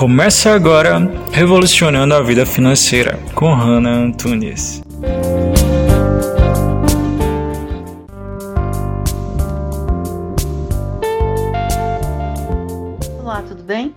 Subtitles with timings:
[0.00, 0.98] Começa agora
[1.30, 4.80] Revolucionando a Vida Financeira com Hannah Antunes.
[13.18, 13.94] Olá, tudo bem?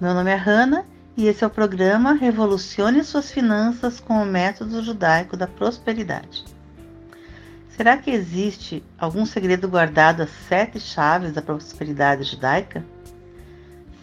[0.00, 0.84] Meu nome é Hannah
[1.16, 6.44] e esse é o programa Revolucione Suas Finanças com o Método Judaico da Prosperidade.
[7.76, 12.84] Será que existe algum segredo guardado às sete chaves da prosperidade judaica?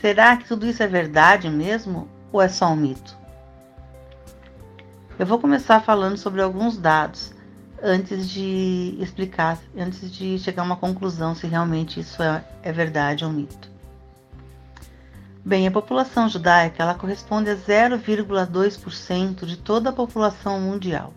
[0.00, 3.18] Será que tudo isso é verdade mesmo ou é só um mito?
[5.18, 7.34] Eu vou começar falando sobre alguns dados
[7.82, 13.24] antes de explicar, antes de chegar a uma conclusão se realmente isso é, é verdade
[13.24, 13.68] ou mito.
[15.44, 21.12] Bem, a população judaica ela corresponde a 0,2% de toda a população mundial.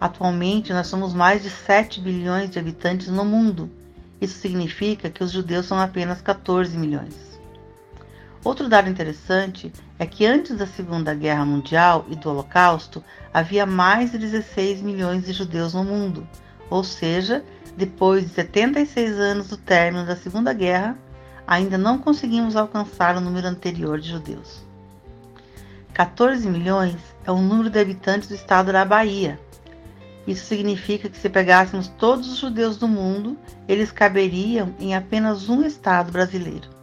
[0.00, 3.70] Atualmente, nós somos mais de 7 bilhões de habitantes no mundo.
[4.18, 7.35] Isso significa que os judeus são apenas 14 milhões.
[8.46, 13.02] Outro dado interessante é que antes da Segunda Guerra Mundial e do Holocausto
[13.34, 16.24] havia mais de 16 milhões de judeus no mundo,
[16.70, 17.44] ou seja,
[17.76, 20.96] depois de 76 anos do término da Segunda Guerra,
[21.44, 24.62] ainda não conseguimos alcançar o número anterior de judeus.
[25.92, 29.40] 14 milhões é o número de habitantes do estado da Bahia.
[30.24, 35.66] Isso significa que se pegássemos todos os judeus do mundo, eles caberiam em apenas um
[35.66, 36.75] estado brasileiro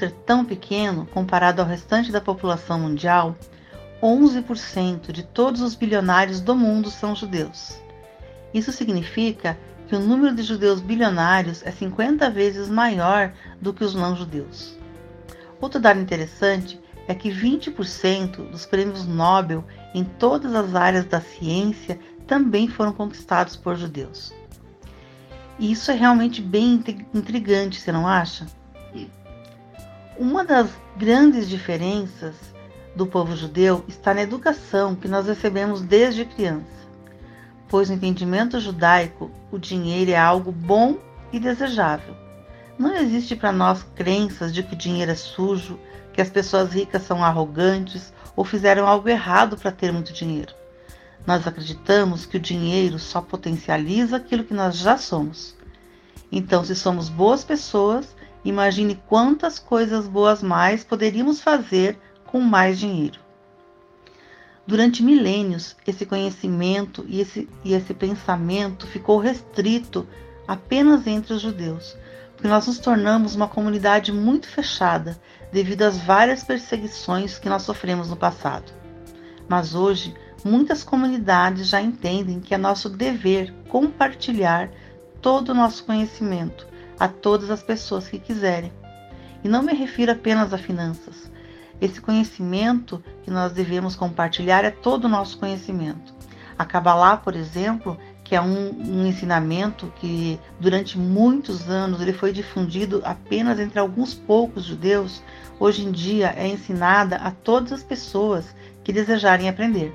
[0.00, 3.36] ser tão pequeno comparado ao restante da população mundial,
[4.02, 7.78] 11% de todos os bilionários do mundo são judeus.
[8.54, 13.94] Isso significa que o número de judeus bilionários é 50 vezes maior do que os
[13.94, 14.74] não-judeus.
[15.60, 22.00] Outro dado interessante é que 20% dos prêmios Nobel em todas as áreas da ciência
[22.26, 24.32] também foram conquistados por judeus.
[25.58, 28.46] E isso é realmente bem intrigante, você não acha?
[30.20, 30.68] Uma das
[30.98, 32.34] grandes diferenças
[32.94, 36.86] do povo judeu está na educação que nós recebemos desde criança,
[37.66, 40.98] pois no entendimento judaico o dinheiro é algo bom
[41.32, 42.14] e desejável.
[42.78, 45.80] Não existe para nós crenças de que o dinheiro é sujo,
[46.12, 50.52] que as pessoas ricas são arrogantes ou fizeram algo errado para ter muito dinheiro.
[51.26, 55.56] Nós acreditamos que o dinheiro só potencializa aquilo que nós já somos.
[56.30, 58.14] Então, se somos boas pessoas,
[58.44, 63.20] Imagine quantas coisas boas mais poderíamos fazer com mais dinheiro.
[64.66, 70.06] Durante milênios, esse conhecimento e esse, e esse pensamento ficou restrito
[70.46, 71.96] apenas entre os judeus,
[72.34, 75.20] porque nós nos tornamos uma comunidade muito fechada
[75.52, 78.72] devido às várias perseguições que nós sofremos no passado.
[79.48, 80.14] Mas hoje,
[80.44, 84.70] muitas comunidades já entendem que é nosso dever compartilhar
[85.20, 86.69] todo o nosso conhecimento
[87.00, 88.70] a todas as pessoas que quiserem.
[89.42, 91.32] E não me refiro apenas a finanças.
[91.80, 96.14] Esse conhecimento que nós devemos compartilhar é todo o nosso conhecimento.
[96.58, 102.32] A Kabbalah, por exemplo, que é um, um, ensinamento que durante muitos anos ele foi
[102.32, 105.22] difundido apenas entre alguns poucos judeus,
[105.58, 109.92] hoje em dia é ensinada a todas as pessoas que desejarem aprender.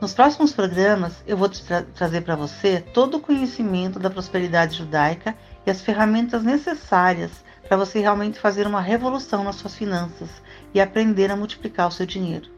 [0.00, 5.36] Nos próximos programas eu vou tra trazer para você todo o conhecimento da prosperidade judaica
[5.66, 7.30] e as ferramentas necessárias
[7.66, 10.28] para você realmente fazer uma revolução nas suas finanças
[10.74, 12.50] e aprender a multiplicar o seu dinheiro.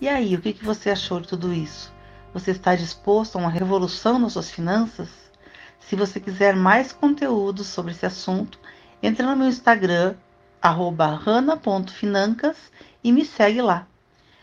[0.00, 1.92] E aí, o que, você achou de tudo isso?
[2.34, 5.08] Você está disposto a uma revolução nas suas finanças?
[5.78, 8.58] Se você quiser mais conteúdo sobre esse assunto,
[9.02, 10.16] entre no meu Instagram,
[10.60, 12.56] rana.financas
[13.04, 13.86] e me segue lá.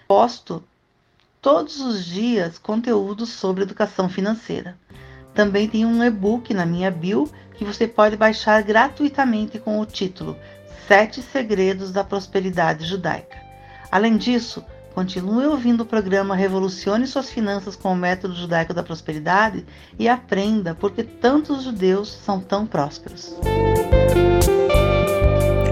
[0.08, 0.64] Posto
[1.42, 4.78] todos os dias conteúdos sobre educação financeira.
[5.40, 10.36] Também tem um e-book na minha bio que você pode baixar gratuitamente com o título
[10.86, 13.38] Sete Segredos da Prosperidade Judaica.
[13.90, 14.62] Além disso,
[14.94, 19.66] continue ouvindo o programa Revolucione Suas Finanças com o Método Judaico da Prosperidade
[19.98, 23.34] e aprenda porque tantos judeus são tão prósperos.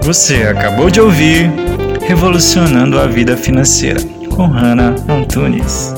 [0.02, 1.50] Você acabou de ouvir
[2.06, 4.00] Revolucionando a Vida Financeira
[4.34, 5.92] com Hannah Antunes.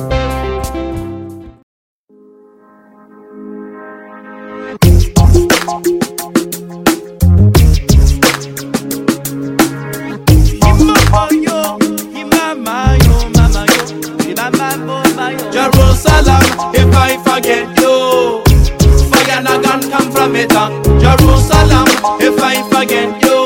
[15.52, 16.42] Jerusalem,
[16.74, 18.42] if I forget you,
[19.10, 20.48] fire not gonna come from it.
[20.50, 20.82] Down.
[20.98, 21.86] Jerusalem,
[22.20, 23.38] if I forget you,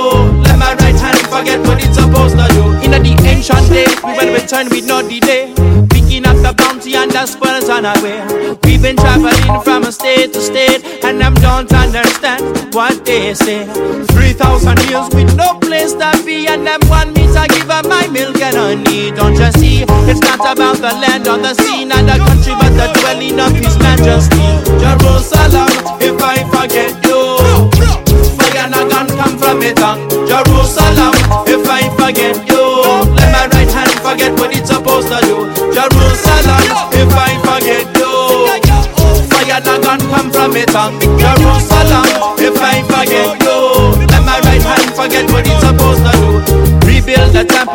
[0.45, 2.73] let my right hand forget what it's supposed to do.
[2.85, 5.64] In the ancient days, we will return with no delay.
[6.85, 8.59] Bounty and the our way.
[8.65, 13.65] We've been traveling from a state to state, and I don't understand what they say.
[14.13, 17.87] Three thousand years with no place to be, and them want me to give up
[17.87, 19.11] my milk and honey.
[19.13, 19.85] Don't you see?
[20.11, 23.53] It's not about the land or the sea, not the country, but the dwelling of
[23.53, 24.45] His Majesty.
[24.77, 25.73] Jerusalem,
[26.05, 28.04] if I forget you,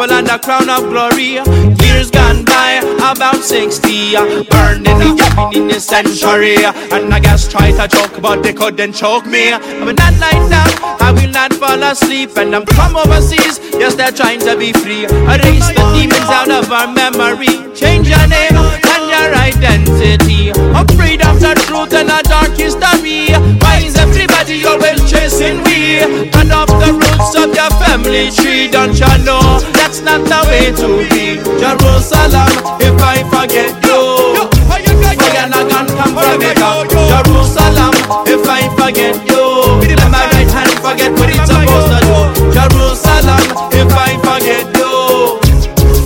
[0.02, 1.44] And the crown of glory.
[1.84, 4.16] Years gone by, about 60.
[4.16, 6.56] Uh, burning and yapping in the century.
[6.64, 9.52] And I guess try to choke, but they couldn't choke me.
[9.52, 10.72] But that night down,
[11.04, 12.38] I will not fall asleep.
[12.38, 15.04] And I'm from overseas, yes, they're trying to be free.
[15.04, 17.60] Erase the demons out of our memory.
[17.76, 20.52] Change your name and your identity.
[20.56, 23.36] I'm of the truth and a dark history.
[23.60, 26.00] Why is everybody always chasing me?
[26.32, 28.72] Cut off the roots of your family tree.
[28.72, 31.42] Don't you know that's not the way to be?
[31.58, 34.38] Jerusalem, if I forget you,
[34.70, 36.58] fire not gonna come from it.
[36.62, 37.94] Jerusalem,
[38.30, 42.54] if I forget you, let my right hand forget what it's supposed to do.
[42.54, 43.42] Jerusalem,
[43.74, 44.94] if I forget you,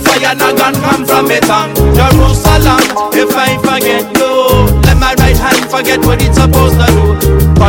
[0.00, 1.44] fire not gonna come from it.
[1.44, 2.80] Jerusalem,
[3.12, 4.32] if I forget you,
[4.88, 6.43] let my right hand forget what it's.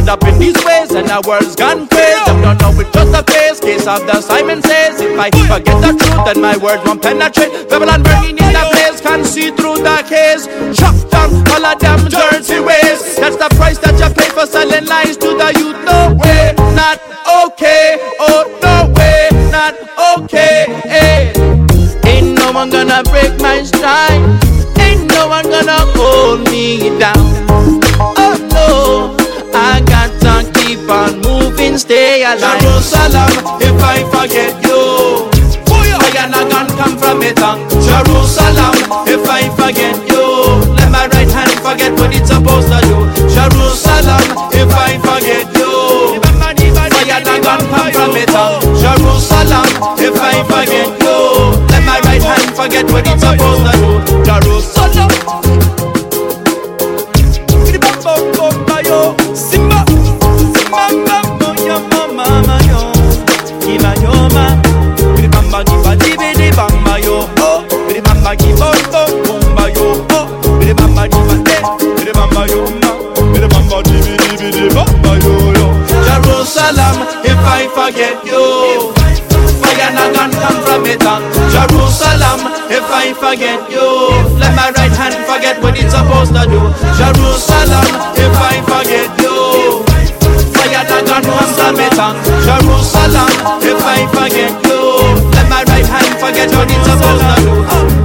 [0.06, 2.25] Caught up in these ways and our world's gone crazy.
[2.25, 3.60] Them don't know it's just a phase.
[3.60, 7.50] Case of the Simon says, if I forget the truth, then my words won't penetrate.
[7.69, 10.46] Babylon burning in the place, can't see through the case.
[10.78, 13.18] Chop down all of them dirty ways.
[13.18, 15.81] That's the price that you pay for selling lies to the youth.
[15.81, 17.02] No way, not
[17.50, 17.98] okay.
[18.22, 19.74] Oh no way, not
[20.22, 20.69] okay.
[20.86, 21.34] Hey.
[22.06, 24.22] Ain't no one gonna break my stride.
[24.78, 27.34] Ain't no one gonna hold me down.
[31.75, 32.62] Moving, stay alive.
[32.62, 33.31] Jerusalem,
[33.62, 35.30] if I forget you,
[35.66, 37.38] fire not gonna come from it.
[37.38, 38.75] Jerusalem,
[39.07, 40.25] if I forget you,
[40.75, 42.98] let my right hand forget what it's supposed to do.
[43.30, 44.24] Jerusalem,
[44.54, 48.30] if I forget you, fire not gonna come from it.
[48.81, 49.68] Jerusalem,
[50.00, 51.18] if I forget you,
[51.69, 54.24] let my right hand forget what it's supposed to do.
[54.24, 54.75] Jerusalem.
[77.85, 78.89] forget you.
[79.61, 81.21] Fire not gonna come from it on
[81.53, 84.09] Jerusalem, if I forget you
[84.41, 86.61] Let my right hand forget what it's supposed to do.
[86.97, 87.85] Jerusalem,
[88.17, 89.85] if I forget you.
[90.55, 93.29] Fire not gonna come from it on Jerusalem,
[93.61, 94.81] if I forget you
[95.37, 98.05] Let my right hand forget what it's supposed to do.